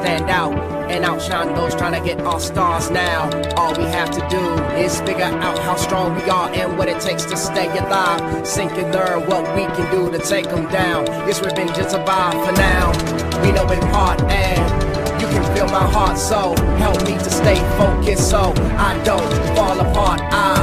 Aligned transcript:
stand 0.00 0.30
out 0.30 0.52
and 0.90 1.04
outshine 1.04 1.54
those 1.54 1.74
trying 1.74 2.00
to 2.00 2.06
get 2.06 2.20
our 2.20 2.40
stars 2.40 2.90
now. 2.90 3.28
All 3.56 3.74
we 3.76 3.84
have 3.84 4.10
to 4.10 4.22
do 4.28 4.42
is 4.76 5.00
figure 5.00 5.24
out 5.24 5.58
how 5.58 5.76
strong 5.76 6.14
we 6.14 6.22
are 6.30 6.50
and 6.50 6.78
what 6.78 6.88
it 6.88 7.00
takes 7.00 7.24
to 7.26 7.36
stay 7.36 7.68
alive. 7.78 8.46
Sink 8.46 8.72
and 8.72 8.92
learn 8.92 9.26
what 9.26 9.42
we 9.54 9.62
can 9.76 9.86
do 9.90 10.10
to 10.10 10.18
take 10.18 10.48
them 10.48 10.66
down. 10.70 11.06
Yes, 11.26 11.40
revenge 11.42 11.76
is 11.78 11.90
survive 11.90 12.34
for 12.44 12.52
now. 12.52 12.86
We 13.42 13.52
know 13.52 13.68
in 13.70 13.80
part 13.90 14.20
and 14.22 14.62
you 15.20 15.26
can 15.28 15.44
feel 15.54 15.66
my 15.66 15.86
heart 15.90 16.16
so 16.16 16.54
help 16.78 16.98
me 17.04 17.14
to 17.18 17.30
stay 17.30 17.58
focused 17.76 18.30
so 18.30 18.52
I 18.88 19.00
don't 19.04 19.30
fall 19.56 19.78
apart. 19.80 20.20
I 20.32 20.54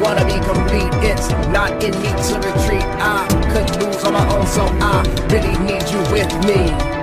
wanna 0.00 0.24
be 0.24 0.38
complete. 0.50 0.92
It's 1.04 1.28
not 1.52 1.70
in 1.84 1.92
me 2.02 2.10
to 2.28 2.34
retreat. 2.48 2.86
I 2.98 3.28
could 3.52 3.68
lose 3.82 4.02
on 4.04 4.14
my 4.14 4.26
own, 4.34 4.46
so 4.46 4.64
I 4.80 5.04
really 5.30 5.56
need 5.68 5.84
you 5.92 6.00
with 6.10 6.32
me. 6.48 7.01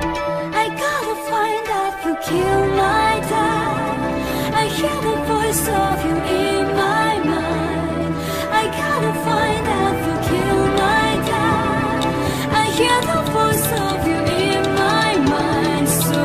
I 2.32 3.20
dad. 3.22 4.54
I 4.54 4.66
hear 4.68 4.96
the 5.02 5.18
voice 5.26 5.68
of 5.68 6.06
you 6.06 6.16
in 6.16 6.66
my 6.76 7.18
mind. 7.26 8.14
I 8.54 8.66
gotta 8.70 9.14
find 9.26 9.66
out 9.68 9.96
who 10.04 10.14
killed 10.30 10.72
my 10.78 11.10
dad. 11.26 12.06
I 12.54 12.66
hear 12.78 13.02
the 13.02 13.22
voice 13.32 13.68
of 13.82 14.08
you 14.08 14.20
in 14.46 14.62
my 14.76 15.18
mind. 15.34 15.88
So 15.90 16.22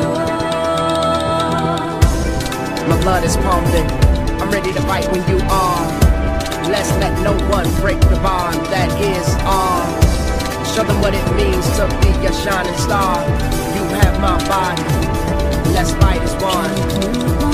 My 2.87 3.01
blood 3.01 3.25
is 3.25 3.37
pumping. 3.39 3.89
I'm 4.43 4.51
ready 4.51 4.73
to 4.75 4.83
fight 4.83 5.11
when 5.11 5.27
you 5.27 5.39
are. 5.49 5.87
Let's 6.69 6.91
let 7.01 7.19
no 7.23 7.33
one 7.49 7.65
break 7.81 8.01
the 8.01 8.21
bond 8.21 8.57
that 8.67 8.91
is 9.01 9.29
ours. 9.41 10.75
Show 10.75 10.85
them 10.85 11.01
what 11.01 11.15
it 11.15 11.25
means 11.35 11.65
to 11.79 11.89
be 12.03 12.27
a 12.27 12.33
shining 12.33 12.77
star. 12.77 13.25
You 13.75 13.85
have 13.97 14.21
my 14.21 14.37
body. 14.47 15.44
Let's 15.75 15.91
fight 15.91 16.23
as 16.23 16.35
one. 16.41 17.54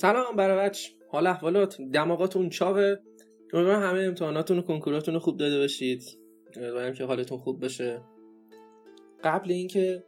سلام 0.00 0.36
برای 0.36 0.68
بچ 0.68 0.88
حال 1.08 1.26
احوالات؟ 1.26 1.80
دماغاتون 1.80 2.48
چاقه 2.48 3.02
امیدوارم 3.52 3.82
همه 3.82 4.02
امتحاناتون 4.02 4.58
و 4.58 4.62
کنکوراتون 4.62 5.14
رو 5.14 5.20
خوب 5.20 5.36
داده 5.36 5.58
باشید. 5.58 6.18
امیدوارم 6.56 6.92
که 6.92 7.04
حالتون 7.04 7.38
خوب 7.38 7.64
بشه 7.64 8.02
قبل 9.24 9.50
اینکه 9.50 10.04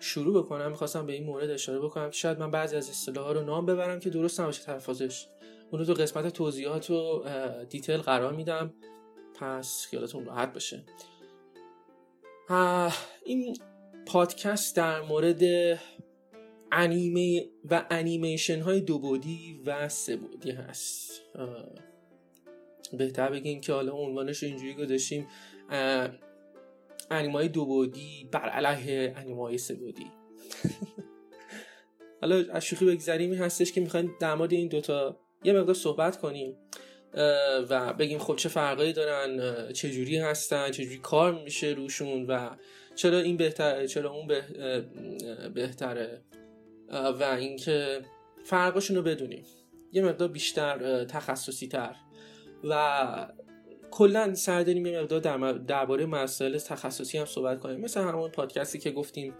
شروع 0.00 0.42
بکنم 0.42 0.70
می‌خواستم 0.70 1.06
به 1.06 1.12
این 1.12 1.24
مورد 1.24 1.50
اشاره 1.50 1.80
بکنم. 1.80 2.10
شاید 2.10 2.38
من 2.38 2.50
بعضی 2.50 2.76
از 2.76 2.88
اصطلاح 2.88 3.32
رو 3.32 3.44
نام 3.44 3.66
ببرم 3.66 4.00
که 4.00 4.10
درست 4.10 4.40
نباشه 4.40 4.64
تلفظش. 4.64 5.26
اون 5.70 5.80
رو 5.80 5.94
تو 5.94 6.02
قسمت 6.02 6.28
توضیحات 6.28 6.90
و 6.90 7.24
دیتیل 7.68 7.96
قرار 7.96 8.32
میدم. 8.32 8.74
پس 9.40 9.86
خیالتون 9.90 10.24
راحت 10.24 10.52
بشه 10.52 10.84
این 13.24 13.56
پادکست 14.06 14.76
در 14.76 15.00
مورد 15.00 15.42
انیمه 16.72 17.48
و 17.70 17.86
انیمیشن 17.90 18.60
های 18.60 18.80
دو 18.80 18.98
بعدی 18.98 19.60
و 19.66 19.88
سه 19.88 20.16
بعدی 20.16 20.50
هست. 20.50 21.22
بهتر 22.92 23.30
بگیم 23.30 23.60
که 23.60 23.72
حالا 23.72 23.92
عنوانش 23.92 24.42
رو 24.42 24.48
اینجوری 24.48 24.74
گذاشتیم. 24.74 25.26
های 27.10 27.48
دو 27.48 27.66
بعدی 27.66 28.28
بر 28.32 28.48
علیه 28.48 29.14
انیمه 29.16 29.42
های 29.42 29.58
سه 29.58 29.74
بعدی 29.74 30.06
حالا 32.20 32.44
از 32.52 32.64
شوخی 32.64 32.84
بگذریم 32.84 33.34
هستش 33.34 33.72
که 33.72 33.80
می‌خوایم 33.80 34.16
در 34.20 34.34
مورد 34.34 34.52
این 34.52 34.68
دوتا 34.68 35.16
یه 35.44 35.52
مقدار 35.52 35.74
صحبت 35.74 36.16
کنیم. 36.16 36.56
و 37.70 37.92
بگیم 37.92 38.18
خب 38.18 38.36
چه 38.36 38.48
فرقایی 38.48 38.92
دارن 38.92 39.72
چه 39.72 39.90
جوری 39.90 40.16
هستن 40.16 40.70
چه 40.70 40.84
جوری 40.84 40.98
کار 40.98 41.42
میشه 41.42 41.66
روشون 41.66 42.26
و 42.26 42.50
چرا 42.94 43.18
این 43.18 43.36
بهتره 43.36 43.88
چرا 43.88 44.10
اون 44.10 44.26
بهتره. 45.54 46.22
و 46.90 47.36
اینکه 47.38 48.00
فرقشون 48.44 48.96
رو 48.96 49.02
بدونیم. 49.02 49.44
یه 49.92 50.02
مقدار 50.02 50.28
بیشتر 50.28 51.04
تخصصی 51.04 51.68
تر 51.68 51.96
و 52.64 53.32
کلا 53.90 54.34
سعی 54.34 54.64
داریم 54.64 54.86
یه 54.86 55.00
مقدار 55.00 55.52
درباره 55.58 56.06
مسائل 56.06 56.58
تخصصی 56.58 57.18
هم 57.18 57.24
صحبت 57.24 57.60
کنیم. 57.60 57.80
مثل 57.80 58.00
همون 58.00 58.30
پادکستی 58.30 58.78
که 58.78 58.90
گفتیم 58.90 59.34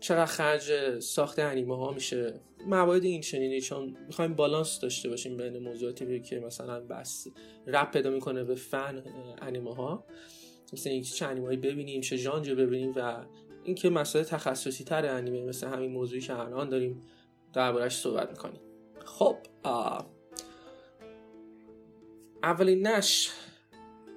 چقدر 0.00 0.26
خرج 0.26 0.98
ساخت 0.98 1.38
انیمه 1.38 1.76
ها 1.76 1.92
میشه. 1.92 2.40
موارد 2.66 3.04
این 3.04 3.20
چنینی 3.20 3.60
چون 3.60 3.96
می‌خوایم 4.06 4.34
بالانس 4.34 4.80
داشته 4.80 5.08
باشیم 5.08 5.36
بین 5.36 5.58
موضوعاتی 5.58 6.20
که 6.20 6.40
مثلا 6.40 6.80
بس 6.80 7.26
رپ 7.66 7.92
پیدا 7.92 8.10
می‌کنه 8.10 8.44
به 8.44 8.54
فن 8.54 9.02
انیمه 9.42 9.74
ها 9.74 10.04
مثل 10.72 10.90
اینکه 10.90 11.10
چه 11.10 11.26
انیمه 11.26 11.56
ببینیم 11.56 12.00
چه 12.00 12.16
ژانر 12.16 12.54
ببینیم 12.54 12.92
و 12.96 13.24
اینکه 13.64 13.90
مسائل 13.90 14.24
تخصصی 14.24 14.84
تر 14.84 15.06
انیمه 15.06 15.48
مثل 15.48 15.66
همین 15.66 15.92
موضوعی 15.92 16.20
که 16.20 16.38
الان 16.38 16.68
داریم 16.68 17.02
دربارهش 17.52 17.96
صحبت 17.96 18.30
می‌کنیم 18.30 18.60
خب. 19.04 19.36
اولین 22.42 22.86
نش 22.86 23.30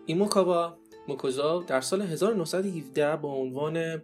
ایموکاوا 0.06 0.78
موکوزا 1.08 1.62
در 1.68 1.82
سال 1.82 2.02
1917 2.02 3.16
با 3.16 3.34
عنوان 3.34 4.04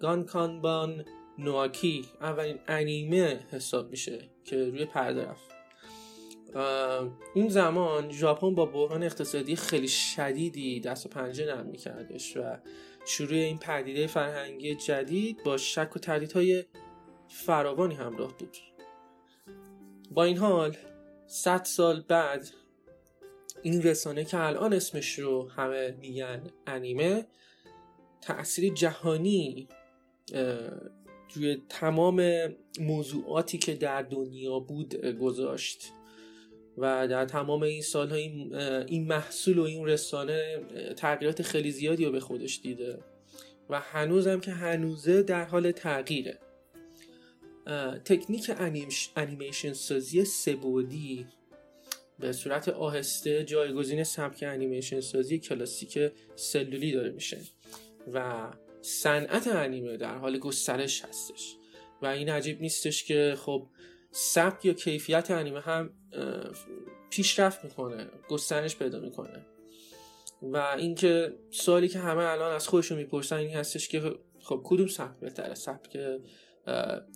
گانکانبان 0.00 1.04
نواکی 1.38 2.04
اولین 2.20 2.58
انیمه 2.68 3.40
حساب 3.50 3.90
میشه 3.90 4.30
که 4.44 4.64
روی 4.64 4.84
پرده 4.84 5.26
رفت 5.26 5.52
اون 7.34 7.48
زمان 7.48 8.10
ژاپن 8.10 8.54
با 8.54 8.66
بحران 8.66 9.02
اقتصادی 9.02 9.56
خیلی 9.56 9.88
شدیدی 9.88 10.80
دست 10.80 11.06
و 11.06 11.08
پنجه 11.08 11.46
نرم 11.46 11.66
میکردش 11.66 12.36
و 12.36 12.40
شروع 13.04 13.38
این 13.38 13.58
پدیده 13.58 14.06
فرهنگی 14.06 14.74
جدید 14.74 15.42
با 15.42 15.56
شک 15.56 15.96
و 15.96 15.98
تردیدهای 15.98 16.64
فراوانی 17.28 17.94
همراه 17.94 18.36
بود. 18.38 18.56
با 20.10 20.24
این 20.24 20.36
حال 20.36 20.76
100 21.26 21.64
سال 21.64 22.00
بعد 22.00 22.48
این 23.62 23.82
رسانه 23.82 24.24
که 24.24 24.38
الان 24.40 24.72
اسمش 24.72 25.18
رو 25.18 25.48
همه 25.48 25.96
میگن 26.00 26.42
انیمه 26.66 27.26
تأثیر 28.20 28.74
جهانی 28.74 29.68
روی 31.34 31.62
تمام 31.68 32.48
موضوعاتی 32.80 33.58
که 33.58 33.74
در 33.74 34.02
دنیا 34.02 34.58
بود 34.58 34.96
گذاشت. 34.96 35.92
و 36.78 37.08
در 37.08 37.24
تمام 37.24 37.62
این 37.62 37.82
سالها 37.82 38.16
این, 38.16 38.54
این 38.86 39.06
محصول 39.06 39.58
و 39.58 39.62
این 39.62 39.86
رسانه 39.86 40.60
تغییرات 40.96 41.42
خیلی 41.42 41.70
زیادی 41.70 42.04
رو 42.04 42.12
به 42.12 42.20
خودش 42.20 42.60
دیده 42.62 42.98
و 43.70 43.80
هنوزم 43.80 44.40
که 44.40 44.50
هنوزه 44.50 45.22
در 45.22 45.44
حال 45.44 45.70
تغییره. 45.70 46.38
تکنیک 48.04 48.50
انیمیشن 49.16 49.72
سازی 49.72 50.24
سبودی 50.24 51.26
به 52.18 52.32
صورت 52.32 52.68
آهسته 52.68 53.44
جایگزین 53.44 54.04
سبک 54.04 54.44
انیمیشن 54.46 55.00
سازی 55.00 55.38
کلاسیک 55.38 55.98
سلولی 56.36 56.92
داره 56.92 57.10
میشه 57.10 57.38
و 58.12 58.48
صنعت 58.82 59.46
انیمه 59.46 59.96
در 59.96 60.18
حال 60.18 60.38
گسترش 60.38 61.04
هستش 61.04 61.56
و 62.02 62.06
این 62.06 62.28
عجیب 62.28 62.60
نیستش 62.60 63.04
که 63.04 63.34
خب 63.38 63.66
سبک 64.12 64.64
یا 64.64 64.72
کیفیت 64.72 65.30
انیمه 65.30 65.60
هم 65.60 65.90
پیشرفت 67.10 67.64
می‌کنه 67.64 68.10
گسترش 68.28 68.76
پیدا 68.76 69.00
می‌کنه. 69.00 69.46
و 70.42 70.56
اینکه 70.56 71.34
سوالی 71.50 71.88
که 71.88 71.98
همه 71.98 72.24
الان 72.24 72.52
از 72.52 72.68
خودشون 72.68 72.98
می‌پرسن 72.98 73.36
این 73.36 73.50
هستش 73.50 73.88
که 73.88 74.14
خب 74.40 74.60
کدوم 74.64 74.86
سبک 74.86 75.20
بهتره؟ 75.20 75.54
سبک 75.54 75.98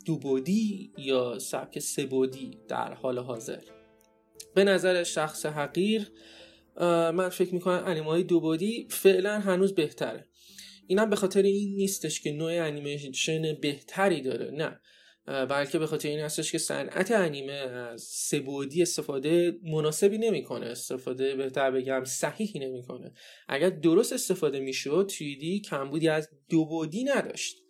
دو 0.06 0.18
بودی 0.18 0.92
یا 0.98 1.38
سبک 1.38 1.78
سه 1.78 2.06
بودی 2.06 2.58
در 2.68 2.94
حال 2.94 3.18
حاضر؟ 3.18 3.62
به 4.54 4.64
نظر 4.64 5.02
شخص 5.04 5.46
حقیر 5.46 6.12
من 7.14 7.28
فکر 7.28 7.54
می‌کنم 7.54 7.82
انیمه 7.86 8.06
های 8.06 8.22
دو 8.22 8.40
بودی 8.40 8.88
فعلا 8.90 9.40
هنوز 9.40 9.74
بهتره. 9.74 10.28
اینم 10.86 11.10
به 11.10 11.16
خاطر 11.16 11.42
این 11.42 11.76
نیستش 11.76 12.20
که 12.20 12.32
نوع 12.32 12.52
انیمیشن 12.52 13.54
بهتری 13.54 14.20
داره 14.20 14.50
نه. 14.50 14.80
بلکه 15.26 15.78
به 15.78 15.86
خاطر 15.86 16.08
این 16.08 16.20
هستش 16.20 16.52
که 16.52 16.58
صنعت 16.58 17.10
انیمه 17.10 17.52
از 17.52 18.02
سبودی 18.02 18.82
استفاده 18.82 19.58
مناسبی 19.62 20.18
نمی‌کنه 20.18 20.66
استفاده 20.66 21.34
بهتر 21.34 21.70
بگم 21.70 22.04
صحیحی 22.04 22.60
نمی‌کنه. 22.60 23.12
اگر 23.48 23.70
درست 23.70 24.12
استفاده 24.12 24.60
می‌شد 24.60 25.10
3D 25.10 25.60
کمبودی 25.68 26.08
از 26.08 26.28
دو 26.48 26.64
بودی 26.64 27.04
نداشت. 27.04 27.62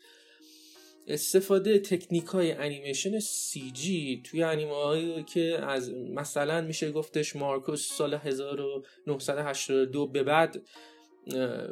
استفاده 1.08 1.78
تکنیک 1.78 2.24
های 2.24 2.52
انیمیشن 2.52 3.18
سی 3.18 3.70
جی 3.70 4.22
توی 4.24 4.42
انیمه 4.42 4.74
هایی 4.74 5.22
که 5.22 5.58
از 5.62 5.92
مثلا 5.94 6.60
میشه 6.60 6.92
گفتش 6.92 7.36
مارکوس 7.36 7.92
سال 7.92 8.14
1982 8.14 10.06
به 10.06 10.22
بعد 10.22 10.62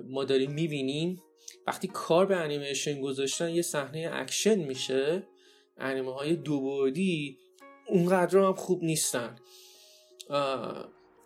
ما 0.05 0.25
داریم 0.25 0.53
می‌بینیم 0.53 1.23
وقتی 1.67 1.89
کار 1.89 2.27
به 2.27 2.37
انیمیشن 2.37 3.01
گذاشتن 3.01 3.51
یه 3.51 3.63
صحنه 3.63 4.11
اکشن 4.13 4.55
میشه. 4.55 5.27
انیمه 5.79 6.13
های 6.13 6.37
دو 6.37 6.61
بعدی 6.61 7.39
اونقدر 7.87 8.39
هم 8.39 8.55
خوب 8.55 8.85
نیستن. 8.85 9.37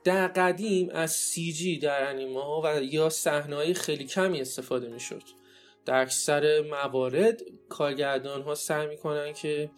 در 0.05 0.29
قدیم 0.29 0.91
از 0.93 1.13
CG 1.13 1.79
در 1.79 2.11
انیمه 2.11 2.43
ها 2.43 2.63
و 2.65 2.83
یا 2.83 3.09
صحنه 3.09 3.57
های 3.57 3.75
خیلی 3.75 4.05
کمی 4.05 4.41
استفاده 4.41 4.89
می‌شد. 4.89 5.23
در 5.85 6.01
اکثر 6.01 6.61
موارد 6.61 7.43
کارگردان 7.69 8.43
ها 8.43 8.55
سعی 8.55 8.87
می‌کنن 8.87 9.33
که 9.33 9.71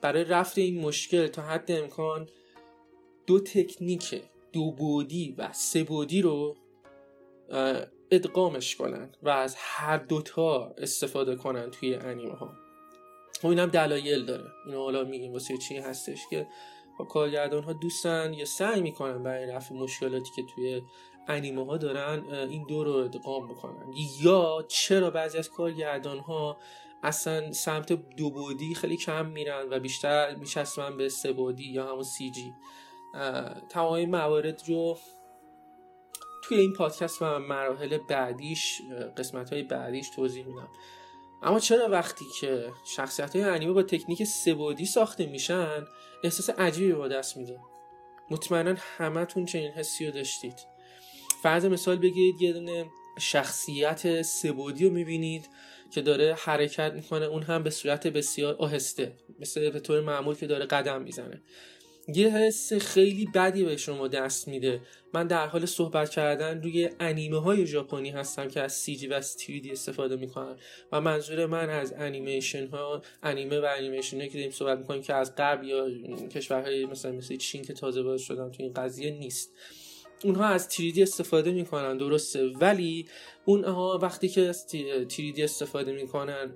برای 0.00 0.24
رفع 0.24 0.58
این 0.58 0.80
مشکل 0.80 1.26
تا 1.26 1.42
حد 1.42 1.72
امکان 1.72 2.28
دو 3.26 3.40
تکنیک 3.40 4.22
دو 4.52 4.70
بودی 4.70 5.34
و 5.38 5.52
سه 5.52 5.82
بودی 5.82 6.22
رو 6.22 6.56
ادغامش 8.10 8.76
کنن 8.76 9.12
و 9.22 9.28
از 9.28 9.54
هر 9.58 9.96
دوتا 9.96 10.74
استفاده 10.78 11.36
کنن 11.36 11.70
توی 11.70 11.94
انیمه 11.94 12.34
ها 12.34 12.67
و 13.38 13.40
خب 13.40 13.48
اینم 13.48 13.66
دلایل 13.66 14.24
داره. 14.24 14.44
اینو 14.66 14.82
حالا 14.82 15.04
میگیم 15.04 15.32
واسه 15.32 15.56
چی 15.56 15.76
هستش 15.76 16.26
که 16.30 16.46
با 16.98 17.04
کارگردان 17.04 17.64
ها 17.64 17.72
دوستن 17.72 18.32
یا 18.32 18.44
سعی 18.44 18.80
می‌کنن 18.80 19.22
برای 19.22 19.46
رفع 19.46 19.74
مشکلاتی 19.74 20.30
که 20.36 20.42
توی 20.54 20.82
انیمه 21.28 21.66
ها 21.66 21.76
دارن 21.76 22.24
این 22.30 22.66
دو 22.68 22.84
رو 22.84 22.92
ادغام 22.92 23.48
بکنن. 23.48 23.92
یا 24.20 24.64
چرا 24.68 25.10
بعضی 25.10 25.38
از 25.38 25.50
کارگردان 25.50 26.18
ها 26.18 26.58
اصلا 27.02 27.52
سمت 27.52 27.92
دو 27.92 28.30
بودی 28.30 28.74
خیلی 28.74 28.96
کم 28.96 29.26
میرن 29.26 29.66
و 29.70 29.80
بیشتر 29.80 30.34
میچسبن 30.34 30.96
به 30.96 31.08
سه 31.08 31.32
بودی 31.32 31.72
یا 31.72 31.90
همون 31.90 32.02
سی 32.02 32.30
جی؟ 32.30 32.54
تمام 33.68 34.04
موارد 34.04 34.62
رو 34.68 34.98
توی 36.44 36.58
این 36.58 36.72
پادکست 36.72 37.22
و 37.22 37.38
مراحل 37.38 37.98
بعدیش 38.08 38.82
قسمت 39.16 39.52
های 39.52 39.62
بعدیش 39.62 40.10
توضیح 40.10 40.46
میدم. 40.46 40.68
اما 41.42 41.60
چرا 41.60 41.88
وقتی 41.88 42.24
که 42.40 42.70
شخصیت 42.96 43.36
های 43.36 43.44
انیمه 43.44 43.72
با 43.72 43.82
تکنیک 43.82 44.24
سبودی 44.24 44.86
ساخته 44.86 45.26
میشن 45.26 45.86
احساس 46.24 46.50
عجیبی 46.50 46.92
با 46.92 47.08
دست 47.08 47.36
میده؟ 47.36 47.58
مطمئنا 48.30 48.74
همتون 48.78 49.46
چنین 49.46 49.70
حسی 49.70 50.06
رو 50.06 50.12
داشتید. 50.12 50.54
فرض 51.42 51.64
مثال 51.64 51.96
بگیرید 51.96 52.42
یه 52.42 52.52
دونه 52.52 52.86
شخصیت 53.18 54.22
سبودی 54.22 54.84
رو 54.84 54.94
می‌بینید 54.94 55.48
که 55.90 56.02
داره 56.02 56.34
حرکت 56.34 56.92
می‌کنه 56.92 57.26
اون 57.26 57.42
هم 57.42 57.62
به 57.62 57.70
صورت 57.70 58.06
بسیار 58.06 58.54
آهسته 58.54 59.16
مثل 59.40 59.70
به 59.70 59.80
طور 59.80 60.00
معمول 60.00 60.34
که 60.34 60.46
داره 60.46 60.66
قدم 60.66 61.02
می‌زنه. 61.02 61.42
یه 62.14 62.28
حس 62.28 62.72
خیلی 62.72 63.28
بدی 63.34 63.64
به 63.64 63.76
شما 63.76 64.08
دست 64.08 64.48
میده. 64.48 64.80
من 65.14 65.26
در 65.26 65.46
حال 65.46 65.66
صحبت 65.66 66.10
کردن 66.10 66.62
روی 66.62 66.90
انیمه 67.00 67.40
های 67.40 67.66
ژاپنی 67.66 68.10
هستم 68.10 68.48
که 68.48 68.60
از 68.60 68.72
سی 68.72 68.96
جی 68.96 69.06
و 69.06 69.14
از 69.14 69.36
دی 69.36 69.70
استفاده 69.72 70.16
می‌کنن 70.16 70.56
و 70.92 71.00
منظور 71.00 71.46
من 71.46 71.70
از 71.70 71.92
انیمیشن 71.92 72.66
ها 72.66 73.02
انیمه 73.22 73.60
و 73.60 73.68
انیمیشن 73.78 74.28
که 74.28 74.34
داریم 74.34 74.50
صحبت 74.50 74.78
می‌کنیم 74.78 75.02
که 75.02 75.14
از 75.14 75.36
غرب 75.36 75.64
یا 75.64 75.88
کشورهای 76.28 76.86
مثلا 76.86 77.12
مثل 77.12 77.36
چین 77.36 77.62
که 77.62 77.72
تازه 77.72 78.02
باز 78.02 78.20
شدن 78.20 78.50
تو 78.50 78.62
این 78.62 78.72
قضیه 78.72 79.10
نیست. 79.10 79.52
اونها 80.24 80.44
از 80.44 80.68
تریدی 80.68 81.02
استفاده 81.02 81.50
می‌کنن 81.50 81.96
درسته. 81.96 82.46
ولی 82.46 83.08
اونها 83.44 83.98
وقتی 84.02 84.28
که 84.28 84.40
از 84.40 84.66
تریدی 85.08 85.42
استفاده 85.42 85.92
می‌کنن 85.92 86.54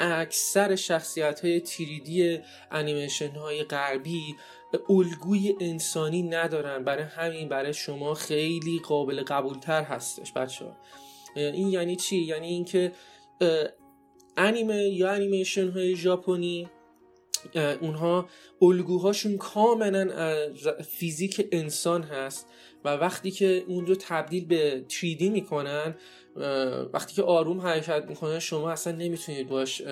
اکثر 0.00 0.76
شخصیت 0.76 1.40
های 1.40 1.60
تریدی 1.60 2.38
انیمیشن 2.70 3.30
های 3.30 3.64
غربی 3.64 4.36
الگوی 4.88 5.54
انسانی 5.60 6.22
ندارن. 6.22 6.84
برای 6.84 7.04
همین 7.04 7.48
برای 7.48 7.74
شما 7.74 8.14
خیلی 8.14 8.80
قابل 8.84 9.22
قبولتر 9.22 9.82
هستش 9.82 10.32
بچه 10.32 10.64
ها 10.64 10.76
این 11.36 11.68
یعنی 11.68 11.96
چی؟ 11.96 12.16
یعنی 12.16 12.46
اینکه 12.46 12.92
انیمه 14.36 14.88
یا 14.88 15.10
انیمیشن 15.10 15.70
های 15.70 15.96
ژاپنی 15.96 16.68
اونها 17.80 18.28
الگوهاشون 18.62 19.36
کاملا 19.36 20.10
فیزیک 20.88 21.48
انسان 21.52 22.02
هست 22.02 22.48
و 22.84 22.88
وقتی 22.88 23.30
که 23.30 23.64
اون 23.68 23.86
رو 23.86 23.94
تبدیل 23.94 24.46
به 24.46 24.84
3D 24.88 25.22
می‌کنن 25.22 25.94
وقتی 26.92 27.14
که 27.14 27.22
آروم 27.22 27.60
حرکت 27.60 28.04
می‌کنن 28.08 28.38
شما 28.38 28.70
اصلا 28.70 28.92
نمی‌تونید 28.92 29.48
باش 29.48 29.82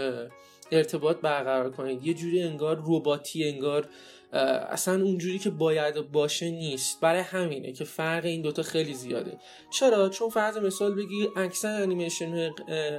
ارتباط 0.73 1.17
برقرار 1.17 1.71
کنید. 1.71 2.07
یه 2.07 2.15
جوری 2.15 2.43
انگار 2.43 2.83
رباتی 2.87 3.49
انگار 3.49 3.89
اصلا 4.33 5.05
اونجوری 5.05 5.39
که 5.39 5.51
باید 5.51 6.13
باشه 6.13 6.51
نیست. 6.51 7.01
برای 7.01 7.21
همینه 7.21 7.73
که 7.73 7.85
فرق 7.85 8.25
این 8.25 8.43
دوتا 8.43 8.63
خیلی 8.63 8.95
زیاده. 8.95 9.39
چرا؟ 9.71 10.09
چون 10.09 10.31
فرض 10.31 10.57
مثال 10.57 10.95
بگی 10.95 11.29
اکثر 11.37 11.83
انیمیشن 11.83 12.51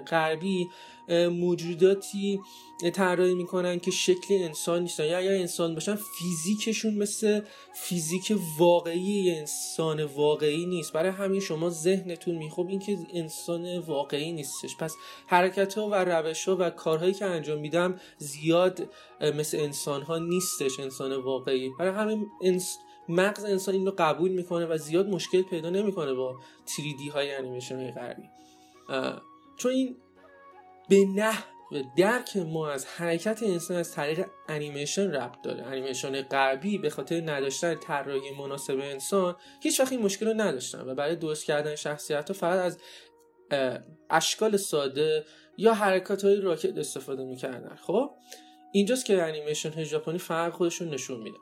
غربی 0.08 0.68
موجوداتی 1.10 2.40
طراحی 2.94 3.36
می‌کنن 3.36 3.80
که 3.80 3.92
شکل 3.92 4.34
انسان 4.34 4.82
نیستن. 4.82 5.06
یا 5.06 5.18
اگر 5.18 5.32
انسان 5.32 5.74
باشن 5.74 5.96
فیزیکشون 5.96 6.94
مثل 6.94 7.42
فیزیک 7.74 8.34
واقعی 8.60 9.32
انسان 9.32 10.04
واقعی 10.04 10.66
نیست. 10.66 10.94
برای 10.94 11.12
همین 11.12 11.40
شما 11.40 11.70
ذهنتون 11.70 12.36
میخوب 12.36 12.68
این 12.68 12.80
که 12.80 12.98
انسان 13.14 13.78
واقعی 13.78 14.32
نیستش. 14.32 14.78
پس 14.78 14.96
حرکت 15.28 15.74
ها 15.74 15.90
و 15.90 15.96
روش 15.96 16.48
ها 16.48 16.58
و 16.60 16.70
کارهایی 16.70 17.14
که 17.14 17.26
انجام 17.26 17.60
میدم 17.60 18.00
زیاد 18.18 18.90
مثل 19.22 19.58
انسان 19.58 20.02
ها 20.02 20.18
نیستش 20.18 20.80
انسان 20.80 21.16
واقعی. 21.16 21.70
برای 21.80 21.94
همین 21.94 22.28
انس... 22.44 22.78
مغز 23.10 23.44
انسان 23.44 23.76
این 23.76 23.86
رو 23.86 23.94
قبول 23.98 24.32
می‌کنه 24.32 24.66
و 24.66 24.78
زیاد 24.78 25.08
مشکل 25.08 25.42
پیدا 25.42 25.70
نمی‌کنه 25.70 26.14
با 26.14 26.36
3D 26.66 27.12
های 27.12 27.32
انیمیشن 27.32 27.76
های 27.76 27.92
غربی 27.92 28.30
چون 29.58 29.72
این 29.72 29.96
به 30.90 31.06
نحو 31.16 31.44
درک 31.98 32.38
ما 32.38 32.70
از 32.70 32.86
حرکت 32.86 33.44
انسان 33.44 33.78
از 33.78 33.92
طریق 33.92 34.26
انیمیشن 34.50 35.12
ربط 35.12 35.42
داره. 35.44 35.64
انیمیشن 35.64 36.22
غربی 36.22 36.78
به 36.78 36.90
خاطر 36.90 37.22
نداشتن 37.22 37.76
طراحی 37.76 38.32
مناسب 38.40 38.80
انسان 38.80 39.36
هیچ 39.62 39.80
وقت 39.80 39.92
این 39.92 40.02
مشکل 40.02 40.28
رو 40.28 40.34
نداشتن 40.34 40.90
و 40.90 40.96
برای 40.96 41.16
درست 41.16 41.46
کردن 41.46 41.76
شخصیت 41.76 42.28
ها 42.28 42.34
فقط 42.34 42.60
از 42.60 42.78
اشکال 44.10 44.58
ساده 44.58 45.26
یا 45.58 45.74
حرکات 45.74 46.26
های 46.26 46.42
راکت 46.42 46.78
استفاده 46.78 47.24
می‌کردن. 47.26 47.76
خب؟ 47.76 48.12
اینجاست 48.74 49.06
که 49.06 49.24
انیمیشن 49.24 49.72
های 49.72 49.86
ژاپنی 49.86 50.18
فرق 50.18 50.54
خودشون 50.54 50.90
نشون 50.90 51.20
میده. 51.20 51.38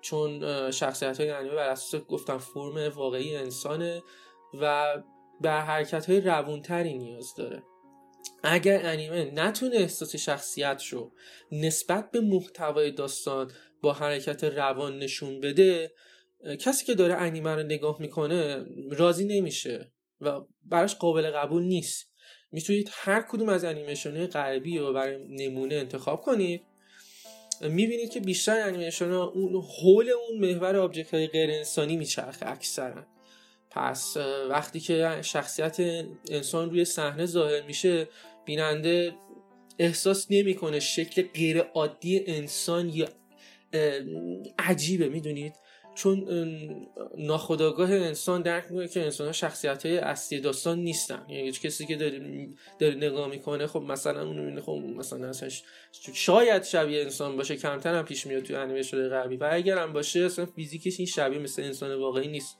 چون 0.00 0.40
شخصیت 0.70 1.20
های 1.20 1.30
انیمه 1.30 1.54
بر 1.54 1.68
اساس 1.68 2.00
گفتم 2.00 2.38
فرم 2.38 2.92
واقعی 2.96 3.36
انسانه 3.36 4.02
و 4.60 4.94
به 5.40 5.50
حرکت 5.50 6.06
های 6.06 6.20
روونتری 6.20 6.98
نیاز 6.98 7.34
داره. 7.38 7.62
اگر 8.42 8.86
انیمه 8.86 9.30
نتونه 9.34 9.76
احساس 9.76 10.16
شخصیت 10.16 10.82
رو 10.90 11.12
نسبت 11.52 12.10
به 12.10 12.20
محتوای 12.20 12.90
داستان 12.90 13.50
با 13.82 13.92
حرکت 13.92 14.44
روان 14.44 14.98
نشون 14.98 15.40
بده 15.40 15.92
کسی 16.60 16.84
که 16.86 16.94
داره 16.94 17.14
انیمه 17.14 17.54
رو 17.54 17.62
نگاه 17.62 18.00
می‌کنه 18.00 18.64
راضی 18.90 19.24
نمیشه 19.24 19.92
و 20.20 20.40
براش 20.64 20.96
قابل 20.96 21.30
قبول 21.30 21.62
نیست. 21.62 22.12
می‌تونید 22.52 22.90
هر 22.92 23.22
کدوم 23.30 23.48
از 23.48 23.64
انیمیشن 23.64 24.26
غربی 24.26 24.78
رو 24.78 24.92
برای 24.92 25.18
نمونه 25.28 25.74
انتخاب 25.74 26.20
کنید. 26.20 26.62
می‌بینید 27.60 28.10
که 28.10 28.20
بیشتر 28.20 28.60
انیمیشن 28.60 29.10
ها 29.10 29.24
اون 29.24 29.62
حول 29.62 30.10
اون 30.10 30.40
محور 30.40 30.76
object 30.76 31.14
های 31.14 31.26
غیر 31.26 31.50
انسانی 31.50 31.96
میچرخه 31.96 32.50
اکثرا. 32.50 33.06
پس 33.70 34.16
وقتی 34.50 34.80
که 34.80 35.18
شخصیت 35.22 35.76
انسان 36.30 36.70
روی 36.70 36.84
صحنه 36.84 37.26
ظاهر 37.26 37.62
میشه 37.62 38.08
بیننده 38.44 39.14
احساس 39.78 40.26
نمی‌کنه 40.30 40.80
شکل 40.80 41.22
غیر 41.22 41.60
عادی 41.60 42.24
انسان 42.26 42.88
یا 42.88 43.08
عجیبه 44.58 45.08
می‌دونید؟ 45.08 45.52
چون 45.94 46.24
اه، 46.28 47.06
ناخودآگاه 47.18 47.92
انسان 47.92 48.42
درک 48.42 48.64
می‌کنه 48.70 48.88
که 48.88 49.02
انسان 49.02 49.26
ها 49.26 49.32
شخصیت 49.32 49.86
های 49.86 49.98
اصلی 49.98 50.40
داستان 50.40 50.78
نیستن. 50.78 51.26
یعنی 51.28 51.52
کسی 51.52 51.86
که 51.86 51.96
داره, 51.96 52.48
داره 52.78 52.94
نگاه 52.94 53.28
می‌کنه 53.28 53.66
خب 53.66 53.82
مثلا 53.82 54.26
اونو 54.26 54.42
می‌بینه 54.42 54.60
خب 54.60 54.72
مثلا 54.96 55.28
اصلا 55.28 55.48
شاید 56.14 56.62
شبیه 56.62 57.02
انسان 57.02 57.36
باشه 57.36 57.56
کمتر 57.56 57.94
هم 57.94 58.04
پیش 58.04 58.26
میاد 58.26 58.42
توی 58.42 58.56
انیمیشن 58.56 59.08
غربی. 59.08 59.36
و 59.36 59.48
اگر 59.52 59.78
هم 59.78 59.92
باشه 59.92 60.20
اصلا 60.20 60.46
فیزیکش 60.46 60.98
این 60.98 61.06
شبیه 61.06 61.38
مثل 61.38 61.62
انسان 61.62 61.94
واقعی 61.94 62.28
نیست. 62.28 62.58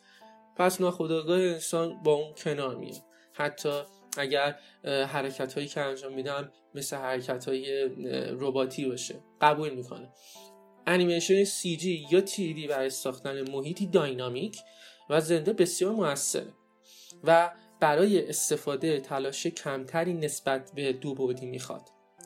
پس 0.59 0.81
ناخودآگاه 0.81 1.41
انسان 1.41 2.03
با 2.03 2.15
اون 2.15 2.35
کنار 2.35 2.77
میاد. 2.77 3.03
حتی 3.33 3.83
اگر 4.19 4.59
حرکت 4.85 5.55
هایی 5.55 5.69
که 5.69 5.81
انجام 5.81 6.15
میدم 6.15 6.53
مثل 6.75 6.97
حرکت 6.97 7.49
های 7.49 7.88
رباتی 8.41 8.87
باشه. 8.87 9.15
قبول 9.41 9.75
می‌کنه. 9.75 10.09
انیمیشن 10.87 11.45
سی 11.45 11.77
جی 11.77 12.07
یا 12.11 12.21
تیری 12.21 12.67
برای 12.67 12.91
ساختن 12.91 13.50
محیطی 13.50 13.87
داینامیک 13.87 14.59
و 15.11 15.21
زنده 15.21 15.53
بسیار 15.53 15.93
موثره 15.93 16.53
و 17.25 17.50
برای 17.81 18.29
استفاده 18.29 19.00
تلاش 19.00 19.47
کمتری 19.47 20.15
نسبت 20.15 20.73
به 20.75 20.93
دو 20.93 21.15
بعدی 21.15 21.47
می‌خواد. 21.47 21.83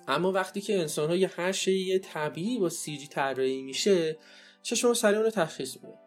اما 0.08 0.32
وقتی 0.32 0.60
که 0.60 0.78
انسان 0.78 1.08
ها 1.08 1.16
یه 1.16 1.30
هر 1.36 1.52
شی 1.52 1.98
طبیعی 1.98 2.58
با 2.58 2.68
سی 2.68 2.98
جی 2.98 3.06
طراحی 3.06 3.62
میشه 3.62 4.18
چشم 4.62 4.94
سریع 4.94 5.16
اون 5.16 5.24
رو 5.24 5.30
تشخیص 5.30 5.76
میده. 5.76 5.98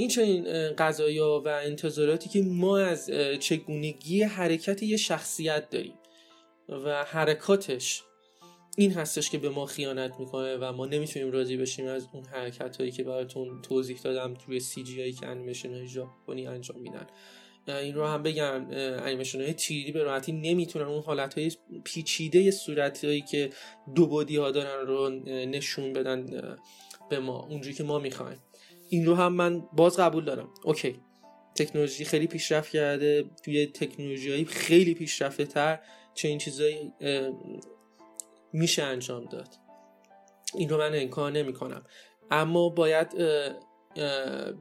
این 0.00 0.08
چنین 0.08 0.72
قضایا 0.72 1.42
و 1.44 1.48
انتظاراتی 1.48 2.28
که 2.28 2.42
ما 2.42 2.78
از 2.78 3.10
چگونگی 3.40 4.22
حرکت 4.22 4.82
یه 4.82 4.96
شخصیت 4.96 5.70
داریم 5.70 5.94
و 6.68 7.04
حرکاتش 7.04 8.02
این 8.76 8.92
هستش 8.92 9.30
که 9.30 9.38
به 9.38 9.48
ما 9.48 9.66
خیانت 9.66 10.12
می‌کنه 10.18 10.56
و 10.56 10.72
ما 10.72 10.86
نمی‌تونیم 10.86 11.30
راضی 11.30 11.56
بشیم 11.56 11.86
از 11.86 12.06
اون 12.12 12.24
حرکت 12.24 12.76
هایی 12.76 12.90
که 12.90 13.04
براتون 13.04 13.62
توضیح 13.62 13.98
دادم 14.04 14.34
توی 14.34 14.60
CG 14.60 15.00
هایی 15.00 15.12
که 15.12 15.26
انیمیشن 15.26 15.74
های 15.74 15.86
ژاپنی 15.86 16.46
انجام 16.46 16.80
میدن. 16.80 17.06
این 17.68 17.94
رو 17.94 18.06
هم 18.06 18.22
بگم 18.22 18.66
انیمیشن 19.04 19.40
های 19.40 19.52
3D 19.52 19.92
به 19.92 20.02
راحتی 20.02 20.32
نمی‌تونن 20.32 20.84
اون 20.84 21.02
حالت 21.02 21.38
های 21.38 21.52
پیچیده 21.84 22.50
صورت 22.50 23.04
هایی 23.04 23.20
که 23.20 23.50
دو 23.94 24.06
بعدی 24.06 24.36
ها 24.36 24.50
دارن 24.50 24.86
رو 24.86 25.10
نشون 25.26 25.92
بدن 25.92 26.26
به 27.10 27.18
ما. 27.18 27.46
اونجوری 27.50 27.74
که 27.74 27.84
ما 27.84 27.98
می‌خوایم. 27.98 28.38
این 28.90 29.06
رو 29.06 29.14
هم 29.14 29.32
من 29.32 29.60
باز 29.72 29.96
قبول 29.96 30.24
دارم. 30.24 30.48
OK. 30.64 31.00
تکنولوژی 31.54 32.04
خیلی 32.04 32.26
پیشرفت 32.26 32.72
کرده. 32.72 33.24
توی 33.44 33.66
تکنولوژی 33.66 34.30
های 34.30 34.44
خیلی 34.44 34.94
پیشرفته 34.94 35.44
تر 35.44 35.80
چه 36.14 36.28
این 36.28 36.38
چیزایی 36.38 36.92
میشه 38.52 38.82
انجام 38.82 39.24
داد. 39.24 39.48
این 40.54 40.68
رو 40.68 40.78
من 40.78 40.94
انکار 40.94 41.32
نمی 41.32 41.52
کنم 41.52 41.84
اما 42.30 42.68
باید 42.68 43.08
اه، 43.18 43.54
اه، 43.96 44.52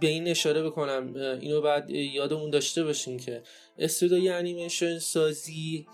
به 0.00 0.06
این 0.08 0.28
اشاره 0.28 0.62
بکنم. 0.62 1.14
اینو 1.40 1.60
باید 1.60 1.90
یادمون 1.90 2.50
داشته 2.50 2.84
باشیم 2.84 3.18
که 3.18 3.42
استودیوی 3.78 4.28
انیمیشن 4.28 4.98
سازی 4.98 5.86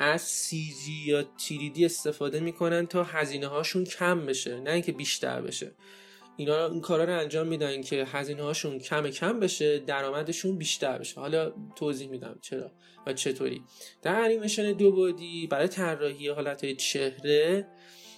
از 0.00 0.22
سی 0.22 0.74
جی 0.84 1.10
یا 1.10 1.22
تیریدی 1.22 1.84
استفاده 1.84 2.40
می‌کنن 2.40 2.86
تا 2.86 3.04
هزینه 3.04 3.46
هاشون 3.46 3.84
کم 3.84 4.26
بشه 4.26 4.60
نه 4.60 4.70
اینکه 4.70 4.92
بیشتر 4.92 5.40
بشه. 5.40 5.72
اینا 6.36 6.66
این 6.66 6.80
کارا 6.80 7.04
رو 7.04 7.18
انجام 7.18 7.46
میدن 7.46 7.82
که 7.82 8.04
هزینه 8.04 8.42
هاشون 8.42 8.78
کم 8.78 9.10
کم 9.10 9.40
بشه 9.40 9.78
درآمدشون 9.78 10.58
بیشتر 10.58 10.98
بشه. 10.98 11.20
حالا 11.20 11.52
توضیح 11.76 12.08
میدم 12.08 12.38
چرا 12.42 12.72
و 13.06 13.12
چطوری. 13.12 13.62
در 14.02 14.20
انیمیشن 14.20 14.72
دو 14.72 14.92
بعدی 14.92 15.46
برای 15.46 15.68
طراحی 15.68 16.28
حالت 16.28 16.76
چهره 16.76 17.68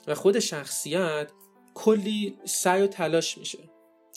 و 0.07 0.15
خود 0.15 0.39
شخصیت 0.39 1.31
کلی 1.75 2.39
سعی 2.45 2.83
و 2.83 2.87
تلاش 2.87 3.39
میشه. 3.39 3.59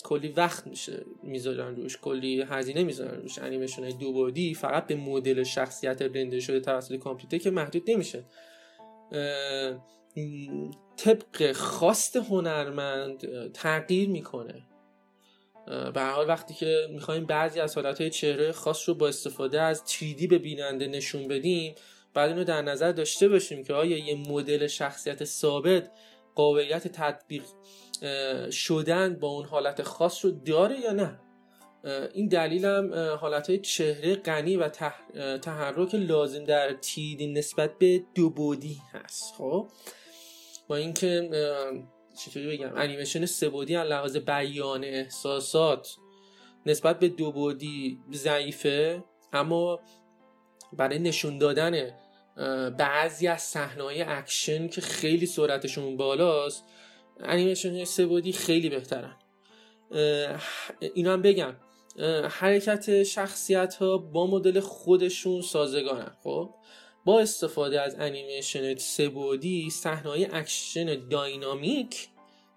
کلی 0.03 0.27
وقت 0.27 0.67
میشه 0.67 1.05
می‌ذارن 1.23 1.75
روش 1.75 1.97
کلی 1.97 2.41
هزینه 2.41 2.83
می‌ذارن 2.83 3.21
روش. 3.21 3.39
انیمیشن 3.39 3.89
دو 3.89 4.13
بعدی 4.13 4.53
فقط 4.53 4.87
به 4.87 4.95
مدل 4.95 5.43
شخصیت 5.43 6.01
رندر 6.01 6.39
شده 6.39 6.59
توسط 6.59 6.95
کامپیوتر 6.95 7.37
که 7.37 7.51
محدود 7.51 7.91
نمیشه. 7.91 8.25
طبق 11.01 11.51
خواست 11.51 12.15
هنرمند 12.15 13.51
تغییر 13.51 14.09
می‌کنه. 14.09 14.63
به 15.93 16.01
حال 16.01 16.27
وقتی 16.27 16.53
که 16.53 16.87
می‌خوایم 16.91 17.25
بعضی 17.25 17.59
از 17.59 17.75
حالتهای 17.75 18.09
چهره 18.09 18.51
خاص 18.51 18.89
رو 18.89 18.95
با 18.95 19.07
استفاده 19.07 19.61
از 19.61 19.83
3D 19.87 20.27
به 20.27 20.37
بیننده 20.37 20.87
نشون 20.87 21.27
بدیم 21.27 21.75
بعد 22.13 22.29
اینو 22.29 22.43
در 22.43 22.61
نظر 22.61 22.91
داشته 22.91 23.29
باشیم 23.29 23.63
که 23.63 23.73
آیا 23.73 23.97
یه 23.97 24.15
مدل 24.15 24.67
شخصیت 24.67 25.23
ثابت 25.23 25.91
قابلیت 26.35 26.87
تطبیق 26.87 27.43
شدن 28.51 29.19
با 29.19 29.27
اون 29.27 29.45
حالت 29.45 29.83
خاص 29.83 30.25
رو 30.25 30.31
داره 30.31 30.79
یا 30.79 30.91
نه؟ 30.91 31.19
این 32.13 32.27
دلیل 32.27 32.65
هم 32.65 32.93
حالت 32.93 33.49
های 33.49 33.59
چهره 33.59 34.15
غنی 34.15 34.57
و 34.57 34.69
تحرک 35.41 35.95
لازم 35.95 36.43
در 36.43 36.73
تیدی 36.73 37.27
نسبت 37.27 37.77
به 37.77 38.03
دو 38.15 38.29
بودی 38.29 38.77
هست 38.93 39.33
خب؟ 39.37 39.67
با 40.71 40.77
اینکه 40.77 41.29
چطوری 42.17 42.57
بگم 42.57 42.71
انیمیشن 42.75 43.25
سه 43.25 43.49
بعدی 43.49 43.75
از 43.75 43.87
لحاظ 43.87 44.17
بیان 44.17 44.83
احساسات 44.83 45.95
نسبت 46.65 46.99
به 46.99 47.09
دو 47.09 47.31
بعدی 47.31 47.99
ضعیفه 48.13 49.03
اما 49.33 49.79
برای 50.73 50.99
نشون 50.99 51.37
دادن 51.37 51.91
بعضی 52.77 53.27
از 53.27 53.41
صحنه‌های 53.41 54.01
اکشن 54.01 54.67
که 54.67 54.81
خیلی 54.81 55.25
سرعتشون 55.25 55.97
بالاست 55.97 56.63
انیمیشن 57.19 57.83
سه 57.83 58.05
بعدی 58.05 58.31
خیلی 58.31 58.69
بهترن. 58.69 59.15
اه، 59.91 60.41
اینا 60.93 61.13
هم 61.13 61.21
بگم 61.21 61.55
حرکت 62.29 63.03
شخصیت 63.03 63.75
ها 63.75 63.97
با 63.97 64.27
مدل 64.27 64.59
خودشون 64.59 65.41
سازگارن 65.41 66.11
خب؟ 66.23 66.49
با 67.05 67.19
استفاده 67.19 67.81
از 67.81 67.95
انیمیشن 67.99 68.75
سه 68.75 69.09
بعدی 69.09 69.69
صحنه‌های 69.69 70.25
اکشن 70.25 71.07
dynamic 71.07 72.07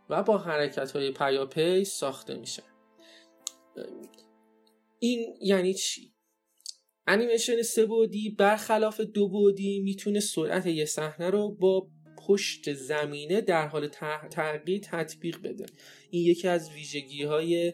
و 0.09 0.23
با 0.23 0.39
حرکت 0.39 0.91
های 0.91 1.11
پیاپی 1.11 1.85
ساخته 1.85 2.35
میشن 2.35 2.63
این 4.99 5.37
یعنی 5.41 5.75
چی؟ 5.75 6.15
انیمیشن 7.07 7.63
سه 7.63 7.89
برخلاف 8.39 9.01
دو 9.01 9.29
بعدی 9.29 9.81
می‌تونه 9.81 10.21
سرعت 10.21 10.67
یه 10.67 10.85
صحنه 10.85 11.31
رو 11.31 11.51
با 11.55 11.89
پشت 12.27 12.73
زمینه 12.73 13.41
در 13.41 13.69
حال 13.69 13.89
تغییر 14.31 14.81
تطبیق 14.85 15.39
بده. 15.43 15.67
این 16.11 16.27
یکی 16.27 16.49
از 16.49 16.71
ویژگی 16.71 17.23
های 17.23 17.73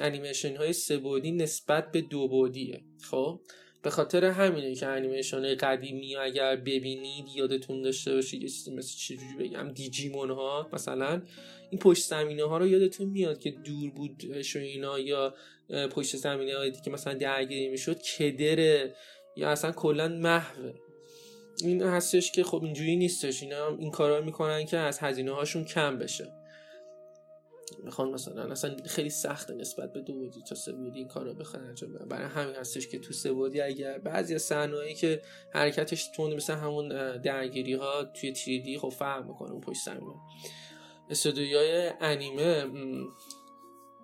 انیمیشن 0.00 0.56
های 0.56 0.72
سه 0.72 1.00
نسبت 1.30 1.92
به 1.92 2.00
دو 2.00 2.28
بعدیه 2.28 2.84
خب؟ 3.10 3.40
به 3.82 3.90
خاطر 3.90 4.24
همینه 4.24 4.74
که 4.74 4.86
انیمیشن 4.86 5.54
قدیمی 5.54 6.16
اگر 6.16 6.56
ببینید 6.56 7.24
یادتون 7.34 7.82
داشته 7.82 8.14
باشید 8.14 8.42
یه 8.42 8.48
چیزی 8.48 8.70
مثل 8.70 8.96
چجوری 8.96 9.48
بگم 9.48 9.68
دیجیمون 9.68 10.30
ها 10.30 10.68
مثلا 10.72 11.22
این 11.70 11.78
پشت 11.78 12.06
زمینه 12.06 12.44
ها 12.44 12.58
رو 12.58 12.66
یادتون 12.66 13.08
میاد 13.08 13.38
که 13.38 13.50
دور 13.50 13.90
بود 13.90 14.24
و 14.30 14.58
اینا 14.58 14.98
یا 14.98 15.34
پشت 15.90 16.16
زمینه 16.16 16.56
هایی 16.56 16.72
که 16.84 16.90
مثلا 16.90 17.14
درگیری 17.14 17.68
می‌شد 17.68 18.02
کدره 18.02 18.94
یا 19.36 19.50
اصلا 19.50 19.72
کلا 19.72 20.08
محوه 20.08 20.72
این 21.64 21.82
هستش 21.82 22.32
که 22.32 22.44
خب 22.44 22.64
اینجوری 22.64 22.96
نیستش 22.96 23.42
اینا 23.42 23.76
این 23.76 23.90
کارا 23.90 24.20
می‌کنن 24.20 24.66
که 24.66 24.76
از 24.76 24.98
هزینه 24.98 25.32
هاشون 25.32 25.64
کم 25.64 25.98
بشه. 25.98 26.37
می‌خوان 27.84 28.10
مثلا 28.10 28.42
اصلا 28.42 28.76
خیلی 28.86 29.10
سخته 29.10 29.54
نسبت 29.54 29.92
به 29.92 30.00
دو 30.00 30.14
بودی 30.14 30.42
تا 30.42 30.54
سه 30.54 30.72
بودی 30.72 30.98
این 30.98 31.08
کار 31.08 31.24
رو 31.24 31.34
بخوان 31.34 31.64
انجام 31.64 31.92
بدن 31.92 32.08
برای 32.08 32.26
همین 32.26 32.54
هستش 32.54 32.88
که 32.88 32.98
تو 32.98 33.12
سه 33.12 33.32
بودی 33.32 33.60
اگر 33.60 33.98
بعضی 33.98 34.34
از 34.34 34.42
صحنه‌ای 34.42 34.94
که 34.94 35.22
حرکتش 35.50 36.08
تند 36.16 36.34
مثل 36.34 36.54
همون 36.54 37.16
درگیری 37.16 37.74
ها 37.74 38.04
توی 38.04 38.34
3D 38.34 38.80
خب 38.80 38.88
فرق 38.88 39.26
می‌کنه 39.26 39.50
اون 39.50 39.60
پشت 39.60 39.84
زمینه 39.84 40.14
استودیوهای 41.10 41.90
انیمه 42.00 42.64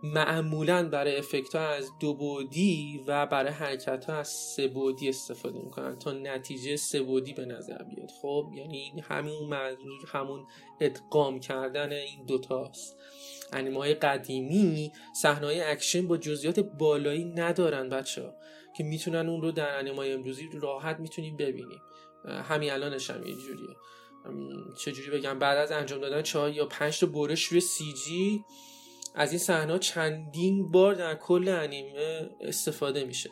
معمولا 0.04 0.88
برای 0.88 1.16
افکت 1.16 1.54
ها 1.54 1.68
از 1.68 1.90
دو 2.00 2.14
بعدی 2.14 3.04
و 3.06 3.26
برای 3.26 3.52
حرکت 3.52 4.04
ها 4.04 4.16
از 4.16 4.28
سه 4.28 4.68
بعدی 4.68 5.08
استفاده 5.08 5.58
می‌کنن 5.58 5.98
تا 5.98 6.12
نتیجه 6.12 6.76
سه 6.76 7.02
بعدی 7.02 7.32
به 7.32 7.44
نظر 7.44 7.82
بیاد. 7.82 8.10
خب 8.22 8.50
یعنی 8.54 9.02
همین 9.08 9.48
منظور 9.48 10.08
همون 10.12 10.46
ادغام 10.80 11.40
کردن 11.40 11.92
این 11.92 12.24
دوتاست 12.26 12.96
انیمه 13.52 13.78
های 13.78 13.94
قدیمی 13.94 14.92
صحنه 15.22 15.46
های 15.46 15.60
اکشن 15.60 16.08
با 16.08 16.16
جزئیات 16.16 16.60
بالایی 16.60 17.24
ندارن 17.24 17.88
بچه 17.88 18.22
ها 18.22 18.34
که 18.76 18.84
می‌تونن 18.84 19.28
اون 19.28 19.42
رو 19.42 19.52
در 19.52 19.78
انیمه 19.78 19.96
های 19.96 20.12
امروزی 20.12 20.50
راحت 20.52 21.00
می‌تونیم 21.00 21.36
ببینیم. 21.36 21.80
همین 22.24 22.72
الانش 22.72 23.10
هم 23.10 23.22
اینجوریه. 23.22 23.76
ام، 24.24 24.74
چجوری 24.74 25.10
بگم؟ 25.10 25.38
بعد 25.38 25.58
از 25.58 25.72
انجام 25.72 26.00
دادن 26.00 26.22
چهار 26.22 26.50
یا 26.50 26.66
پنج 26.66 27.00
تا 27.00 27.06
برش 27.06 27.44
روی 27.44 27.60
سی 27.60 27.92
جی 28.06 28.44
از 29.14 29.30
این 29.30 29.38
صحنه 29.38 29.78
چندین 29.78 30.70
بار 30.70 30.94
در 30.94 31.14
کل 31.14 31.48
انیمه 31.48 32.30
استفاده 32.40 33.04
میشه. 33.04 33.30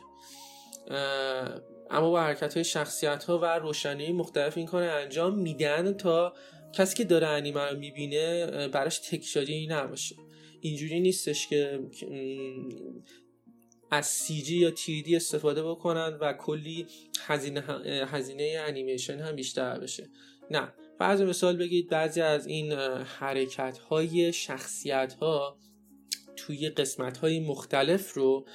اما 1.90 2.10
با 2.10 2.20
حرکت 2.20 2.54
های 2.54 2.64
شخصیت 2.64 3.24
ها 3.24 3.38
و 3.38 3.44
روشنی 3.44 4.12
مختلف 4.12 4.56
این 4.56 4.66
کار 4.66 4.82
انجام 4.82 5.38
میدن 5.38 5.92
تا 5.92 6.34
کسی 6.72 6.96
که 6.96 7.04
داره 7.04 7.26
انیمه 7.26 7.60
رو 7.60 7.78
می‌بینه 7.78 8.46
براش 8.68 8.98
تکراری 8.98 9.66
نباشه. 9.66 10.16
اینجوری 10.60 11.00
نیستش 11.00 11.48
که 11.48 11.80
از 13.90 14.06
سی 14.06 14.42
جی 14.42 14.56
یا 14.56 14.70
تی 14.70 15.16
استفاده 15.16 15.62
بکنن 15.62 16.18
و 16.20 16.32
کلی 16.32 16.86
هزینه 17.26 17.60
هزینه 18.06 18.56
انیمیشن 18.66 19.18
هم 19.18 19.36
بیشتر 19.36 19.78
بشه. 19.78 20.08
نه. 20.50 20.72
فرض 20.98 21.20
مثال 21.20 21.56
بگید 21.56 21.88
بعضی 21.88 22.20
از 22.20 22.46
این 22.46 22.72
حرکت 23.18 23.78
های 23.78 24.32
شخصیت 24.32 25.14
ها 25.20 25.58
توی 26.46 26.68
قسمت 26.68 27.18
های 27.18 27.40
مختلف 27.40 28.14
رو 28.14 28.46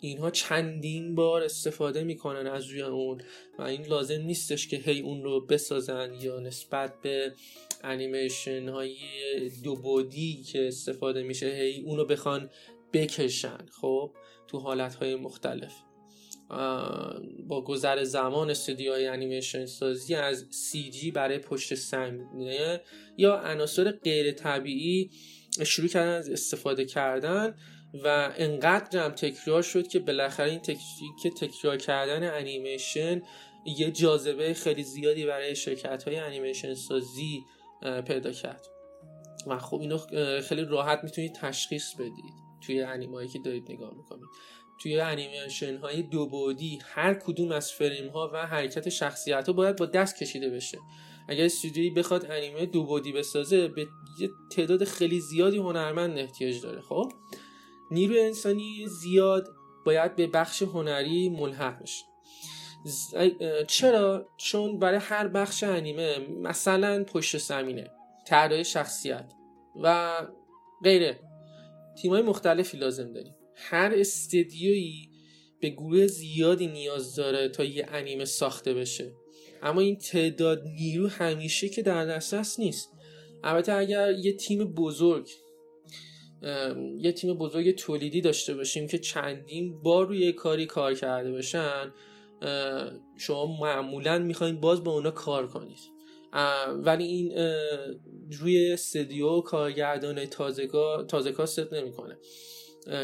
اینها 0.00 0.30
چندین 0.30 1.14
بار 1.14 1.42
استفاده 1.42 2.04
می‌کنن 2.04 2.46
از 2.46 2.66
روی 2.66 2.82
اون 2.82 3.20
و 3.58 3.62
این 3.62 3.86
لازم 3.86 4.20
نیستش 4.22 4.68
که 4.68 4.76
هی 4.76 5.00
اون 5.00 5.22
رو 5.22 5.46
بسازن 5.46 6.14
یا 6.20 6.40
نسبت 6.40 7.00
به 7.02 7.34
انیمیشن 7.84 8.68
های 8.68 8.96
دو 9.64 9.74
بودی 9.74 10.42
که 10.42 10.68
استفاده 10.68 11.22
میشه 11.22 11.46
هی 11.46 11.80
اون 11.80 11.96
رو 11.96 12.04
بخوان 12.04 12.50
بکشن 12.92 13.66
خب؟ 13.80 14.10
تو 14.48 14.58
حالت 14.58 14.94
های 14.94 15.14
مختلف 15.14 15.72
با 17.48 17.64
گذر 17.64 18.04
زمان 18.04 18.50
استودیوهای 18.50 19.06
انیمیشن 19.06 19.66
سازی 19.66 20.14
از 20.14 20.46
سی 20.50 20.90
جی 20.90 21.10
برای 21.10 21.38
پشت 21.38 21.74
صحنه 21.74 22.80
یا 23.16 23.38
عناصر 23.38 23.90
غیر 23.90 24.32
طبیعی 24.32 25.10
شروع 25.64 25.88
کردن 25.88 26.14
از 26.14 26.30
استفاده 26.30 26.84
کردن 26.84 27.54
و 28.04 28.32
انقدر 28.36 29.04
هم 29.04 29.10
تکرار 29.10 29.62
شد 29.62 29.88
که 29.88 29.98
بالاخره 29.98 30.50
این 30.50 30.60
تکنیک 30.60 31.34
تکرار 31.40 31.76
کردن 31.76 32.34
انیمیشن 32.34 33.22
یه 33.78 33.90
جاذبه 33.90 34.54
خیلی 34.54 34.82
زیادی 34.82 35.26
برای 35.26 35.56
شرکت 35.56 36.02
های 36.04 36.16
انیمیشن 36.16 36.74
سازی 36.74 37.44
پیدا 38.06 38.32
کرد. 38.32 38.66
و 39.46 39.58
خب 39.58 39.80
اینو 39.80 39.98
خیلی 40.40 40.64
راحت 40.64 41.04
می‌تونید 41.04 41.32
تشخیص 41.32 41.94
بدید 41.94 42.34
توی 42.66 42.82
انیمایی 42.82 43.28
که 43.28 43.38
دارید 43.44 43.72
نگاه 43.72 43.94
می‌کنید. 43.94 44.26
توی 44.78 45.00
انیمیشن 45.00 45.76
های 45.76 46.02
دو 46.02 46.26
بعدی 46.26 46.78
هر 46.84 47.14
کدوم 47.14 47.52
از 47.52 47.72
فریم 47.72 48.10
ها 48.10 48.30
و 48.34 48.46
حرکت 48.46 48.88
شخصیت 48.88 49.46
ها 49.46 49.52
باید 49.52 49.76
با 49.76 49.86
دست 49.86 50.16
کشیده 50.16 50.50
بشه. 50.50 50.78
اگر 51.28 51.44
استودیویی 51.44 51.90
بخواد 51.90 52.30
انیمه 52.30 52.66
دو 52.66 52.86
بعدی 52.86 53.12
بسازه 53.12 53.68
به 53.68 53.86
یه 54.20 54.30
تعداد 54.52 54.84
خیلی 54.84 55.20
زیادی 55.20 55.58
هنرمند 55.58 56.18
احتیاج 56.18 56.62
داره 56.62 56.80
خب؟ 56.80 57.12
نیروی 57.90 58.20
انسانی 58.20 58.86
زیاد 58.86 59.48
باید 59.86 60.16
به 60.16 60.26
بخش 60.26 60.62
هنری 60.62 61.28
ملحق 61.28 61.82
بشه. 61.82 62.04
چرا؟ 63.68 64.28
چون 64.36 64.78
برای 64.78 64.98
هر 64.98 65.28
بخش 65.28 65.64
انیمه 65.64 66.18
مثلا 66.18 67.04
پشت 67.04 67.38
زمینه 67.38 67.90
طراحی 68.26 68.64
شخصیت 68.64 69.32
و 69.82 70.12
غیره. 70.84 71.20
تیمای 72.02 72.22
مختلفی 72.22 72.76
لازم 72.76 73.12
داریم. 73.12 73.35
هر 73.56 73.92
استدیویی 73.96 75.10
به 75.60 75.68
گروه 75.68 76.06
زیادی 76.06 76.66
نیاز 76.66 77.14
داره 77.14 77.48
تا 77.48 77.64
یه 77.64 77.86
انیمه 77.88 78.24
ساخته 78.24 78.74
بشه. 78.74 79.12
اما 79.62 79.80
این 79.80 79.96
تعداد 79.96 80.62
نیرو 80.64 81.08
همیشه 81.08 81.68
که 81.68 81.82
در 81.82 82.06
دسترس 82.06 82.60
نیست. 82.60 82.92
البته 83.44 83.72
اگر 83.72 84.12
یه 84.12 84.32
تیم 84.32 84.74
بزرگ 84.74 85.28
یه 86.96 87.12
تیم 87.12 87.34
بزرگ 87.34 87.74
تولیدی 87.74 88.20
داشته 88.20 88.54
باشیم 88.54 88.86
که 88.86 88.98
چندین 88.98 89.82
بار 89.82 90.06
روی 90.06 90.32
کاری 90.32 90.66
کار 90.66 90.94
کرده 90.94 91.32
باشن 91.32 91.92
شما 93.18 93.58
معمولا 93.60 94.18
می‌خواین 94.18 94.60
باز 94.60 94.84
با 94.84 94.92
اونا 94.92 95.10
کار 95.10 95.46
کنید. 95.46 95.78
ولی 96.76 97.04
این 97.04 97.32
روی 98.40 98.72
استدیو 98.72 99.40
کارگردان 99.40 100.24
تازه 100.24 101.32
کار 101.32 101.46
ست 101.46 101.72
نمی‌کنه. 101.72 102.18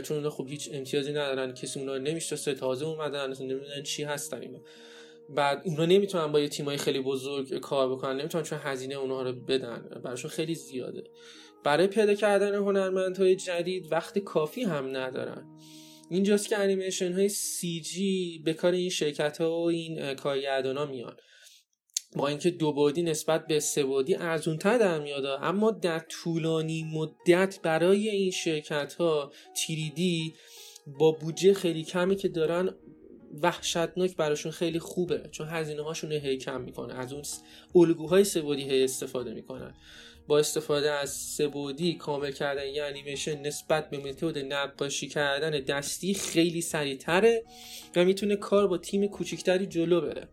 چون 0.03 0.17
اونا 0.17 0.31
خب 0.31 0.47
هیچ 0.49 0.71
امتیازی 0.73 1.11
ندارن 1.11 1.55
کسی 1.55 1.81
اونا 1.81 1.99
نمی‌شناسه 1.99 2.55
تازه 2.55 2.87
اومدن 2.87 3.31
اصلا 3.31 3.47
نمی‌دونن 3.47 3.83
چی 3.83 4.03
هستن 4.03 4.41
اینا. 4.41 4.59
بعد 5.29 5.63
اونا 5.65 5.87
نمی‌تونن 5.87 6.33
با 6.33 6.41
یه 6.41 6.49
تیمای 6.49 6.77
خیلی 6.77 7.01
بزرگ 7.01 7.59
کار 7.59 7.93
بکنن 7.93 8.17
نمی‌تونن 8.17 8.45
چون 8.45 8.59
هزینه 8.63 8.95
اونها 8.95 9.23
رو 9.23 9.33
بدن 9.33 10.01
براشون 10.05 10.31
خیلی 10.31 10.55
زیاده. 10.55 11.05
برای 11.65 11.87
پیدا 11.87 12.15
کردن 12.15 12.55
هنرمندهای 12.55 13.37
جدید 13.37 13.93
وقت 13.93 14.19
کافی 14.19 14.63
هم 14.63 14.97
ندارن. 14.97 15.47
اینجاست 16.11 16.49
که 16.49 16.59
انیمیشن 16.59 17.13
های 17.13 17.29
سی 17.29 17.81
جی 17.81 18.43
به 18.45 18.53
کار 18.53 18.73
این 18.73 18.91
شرکت 18.91 19.41
ها 19.41 19.61
و 19.61 19.69
این 19.69 20.15
کارگردان 20.15 20.77
ها 20.77 20.87
میان. 20.87 21.17
با 22.17 22.29
اینکه 22.29 22.51
دو 22.51 22.73
بعدی 22.73 23.03
نسبت 23.03 23.47
به 23.47 23.61
سه 23.61 23.85
بعدی 23.85 24.15
ارزونتر 24.15 24.79
در 24.79 24.99
میاد 24.99 25.25
اما 25.25 25.71
در 25.71 25.99
طولانی 25.99 26.85
مدت 26.95 27.59
برای 27.63 28.09
این 28.09 28.31
شرکت 28.31 28.95
ها 28.95 29.33
تیریدی 29.55 30.35
با 30.87 31.13
بودجه 31.13 31.55
خیلی 31.55 31.85
کمی 31.85 32.17
که 32.17 32.29
دارن 32.29 32.75
وحشتناک 33.43 34.17
براشون 34.17 34.53
خیلی 34.53 34.79
خوبه 34.79 35.29
چون 35.31 35.49
هزینه 35.49 35.83
هاشون 35.83 36.13
هی 36.13 36.37
کم 36.37 36.61
می‌کنه. 36.61 36.95
از 36.95 37.13
اون 37.13 37.23
الگوهای 37.75 38.25
سبودی 38.25 38.63
هی 38.63 38.85
استفاده 38.85 39.35
می‌کنن. 39.35 39.75
با 40.27 40.39
استفاده 40.39 40.91
از 40.91 41.11
سبودی 41.11 41.95
کامل 41.95 42.33
کردن 42.33 42.67
یه 42.67 42.85
انیمیشن 42.85 43.41
نسبت 43.41 43.91
به 43.91 43.99
متد 43.99 44.39
نقاشی 44.39 45.09
کردن 45.09 45.51
دستی 45.51 46.15
خیلی 46.15 46.61
سریعتره 46.61 47.45
و 47.97 48.05
می‌تونه 48.05 48.37
کار 48.37 48.69
با 48.69 48.79
تیم 48.79 49.07
کوچیکتری 49.07 49.67
جلو 49.67 50.01
بره. 50.01 50.29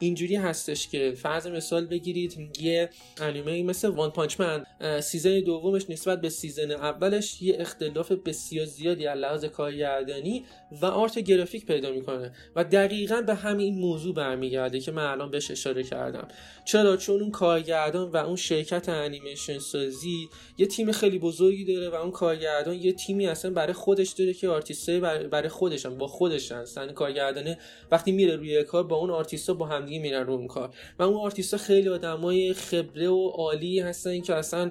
اینجوری 0.00 0.36
هستش 0.36 0.88
که 0.88 1.12
فرض 1.16 1.46
مثال 1.46 1.86
بگیرید 1.86 2.50
یه 2.60 2.90
انیمه 3.20 3.62
مثل 3.62 3.88
One 3.88 4.10
Punch 4.10 4.40
Man 4.40 4.64
season 5.00 5.40
دومش 5.40 5.90
نسبت 5.90 6.20
به 6.20 6.28
season 6.28 6.70
اولش 6.70 7.42
یه 7.42 7.56
اختلاف 7.58 8.12
بسیار 8.12 8.66
زیادی 8.66 9.06
از 9.06 9.18
لحاظ 9.18 9.44
کارگردانی 9.44 10.44
و 10.82 10.86
art 10.86 11.18
graphic 11.18 11.66
پیدا 11.66 11.90
می‌کنه 11.90 12.32
و 12.56 12.64
دقیقا 12.64 13.22
به 13.22 13.34
همین 13.34 13.74
موضوع 13.78 14.14
برمیگرده 14.14 14.80
که 14.80 14.92
من 14.92 15.04
الان 15.04 15.30
بهش 15.30 15.50
اشاره 15.50 15.82
کردم. 15.82 16.28
چرا؟ 16.64 16.96
چون 16.96 17.20
اون 17.20 17.30
کارگردان 17.30 18.10
و 18.10 18.16
اون 18.16 18.36
شرکت 18.36 18.88
انیمیشن 18.88 19.58
سازی 19.58 20.28
یه 20.58 20.66
تیم 20.66 20.92
خیلی 20.92 21.18
بزرگی 21.18 21.64
داره 21.64 21.88
و 21.88 21.94
اون 21.94 22.10
کارگردان 22.10 22.74
یه 22.74 22.92
تیمی 22.92 23.26
اصلا 23.26 23.50
برای 23.50 23.72
خودش 23.72 24.10
داره 24.10 24.34
که 24.34 24.48
آرتیستای 24.48 25.00
بر- 25.00 25.26
برای 25.26 25.48
خودشن 25.48 25.98
با 25.98 26.06
خودش 26.06 26.52
هستن 26.52 26.92
کارگردانه 26.92 27.58
وقتی 27.90 28.12
میره 28.12 28.36
روی 28.36 28.64
کار 28.64 28.82
با 28.82 28.96
اون 28.96 29.10
آرتیستا 29.10 29.54
با 29.54 29.66
همدیگه 29.90 30.02
میرن 30.02 30.26
رو 30.26 30.32
اون 30.32 30.46
کار. 30.46 30.74
و 30.98 31.02
اون 31.02 31.16
آرتیستا 31.16 31.56
خیلی 31.56 31.88
آدمای 31.88 32.54
خبره 32.54 33.08
و 33.08 33.28
عالی 33.28 33.80
هستن 33.80 34.20
که 34.20 34.34
اصلا 34.34 34.70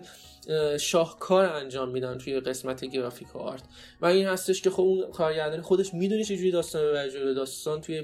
اه، 0.49 0.77
شاهکار 0.77 1.45
انجام 1.45 1.89
میدن 1.89 2.17
توی 2.17 2.39
قسمت 2.39 2.85
graphic 2.85 3.35
art. 3.35 3.63
و 4.01 4.05
این 4.05 4.27
هستش 4.27 4.61
که 4.61 4.69
خب 4.69 4.81
اون 4.81 5.11
کارگردان 5.11 5.61
خودش 5.61 5.93
می‌دونه 5.93 6.23
چجوری 6.23 6.51
داستان 6.51 7.09
جلو. 7.09 7.33
داستان 7.33 7.81
توی 7.81 8.03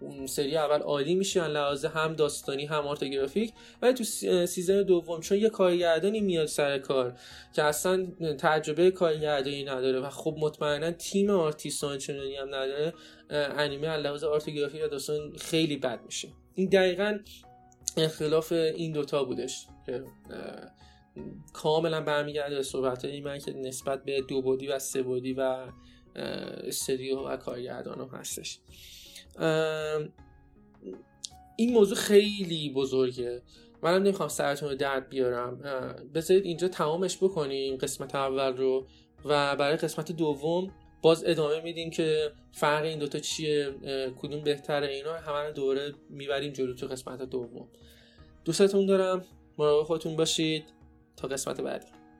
اون 0.00 0.26
سری 0.26 0.56
اول 0.56 0.80
عالی 0.80 1.14
میشه 1.14 1.46
لحاظ 1.48 1.84
هم 1.84 2.14
داستانی 2.14 2.66
هم 2.66 2.86
art 2.86 3.04
graphic. 3.04 3.52
ولی 3.82 3.94
تو 3.94 4.04
سی- 4.04 4.46
season 4.46 4.82
دوم 4.82 5.20
چون 5.20 5.38
یه 5.38 5.48
کارگردانی 5.48 6.20
میاد 6.20 6.46
سر 6.46 6.78
کار 6.78 7.18
که 7.54 7.62
اصلا 7.62 8.06
تجربه 8.38 8.90
کارگردانی 8.90 9.64
نداره 9.64 10.00
و 10.00 10.10
خب 10.10 10.36
مطمئنا 10.38 10.90
تیم 10.90 11.30
آرتیستان 11.30 11.98
چنانی 11.98 12.36
هم 12.36 12.48
نداره 12.48 12.94
انیمه 13.30 13.96
لحاظ 13.96 14.24
آرت 14.24 14.50
گرافیک 14.50 14.82
و 14.84 14.88
داستان 14.88 15.36
خیلی 15.36 15.76
بد 15.76 16.00
میشه. 16.04 16.28
این 16.54 16.68
دقیقا 16.68 17.18
اختلاف 17.96 18.52
این 18.52 18.92
دوتا 18.92 19.24
بودش 19.24 19.66
که 19.86 20.04
کاملا 21.52 22.00
برمیگرده 22.00 22.56
به 22.56 22.62
صحبت 22.62 23.04
من 23.04 23.38
که 23.38 23.52
نسبت 23.52 24.04
به 24.04 24.20
دو 24.20 24.42
بودی 24.42 24.66
و 24.66 24.78
سه 24.78 25.02
بودی 25.02 25.32
و 25.32 25.66
استودیو 26.66 27.18
و 27.18 27.36
کارگردان 27.36 28.00
هم 28.00 28.18
هستش. 28.18 28.58
این 31.56 31.72
موضوع 31.72 31.96
خیلی 31.96 32.72
بزرگه. 32.72 33.42
منم 33.82 34.02
نمی‌خوام 34.02 34.28
سرتون 34.28 34.68
رو 34.68 34.74
درد 34.74 35.08
بیارم. 35.08 35.58
بذارید 36.14 36.44
اینجا 36.44 36.68
تمامش 36.68 37.16
بکنیم 37.16 37.76
قسمت 37.76 38.14
اول 38.14 38.56
رو. 38.56 38.86
و 39.24 39.56
برای 39.56 39.76
قسمت 39.76 40.12
دوم 40.12 40.70
باز 41.02 41.24
ادامه 41.26 41.60
میدیم 41.60 41.90
که 41.90 42.32
فرق 42.52 42.84
این 42.84 42.98
دوتا 42.98 43.18
چیه 43.18 43.74
کدوم 44.18 44.44
بهتره 44.44 44.86
اینا. 44.88 45.14
همه 45.14 45.52
دوره 45.52 45.94
می‌بریم 46.10 46.52
جلو 46.52 46.74
تو 46.74 46.86
قسمت 46.86 47.22
دوم. 47.22 47.68
دوستتون 48.44 48.86
دارم. 48.86 49.24
مراقب 49.58 49.86
خودتون 49.86 50.16
باشید. 50.16 50.64
تا 51.16 51.28
قسمت 51.28 51.60
بعدی. 51.60 51.86